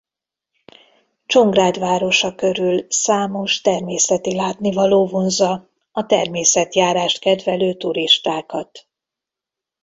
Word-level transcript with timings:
Csongrád 1.25 1.79
városa 1.79 2.35
körül 2.35 2.85
számos 2.89 3.61
természeti 3.61 4.35
látnivaló 4.35 5.05
vonzza 5.05 5.69
a 5.91 6.05
természetjárást 6.05 7.19
kedvelő 7.19 7.73
turistákat. 7.73 8.87